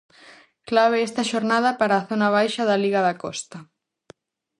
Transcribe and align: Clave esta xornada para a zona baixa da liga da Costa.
Clave 0.69 0.99
esta 1.07 1.27
xornada 1.31 1.69
para 1.79 1.95
a 1.97 2.05
zona 2.09 2.27
baixa 2.37 2.63
da 2.69 2.81
liga 2.83 3.01
da 3.07 3.15
Costa. 3.23 3.57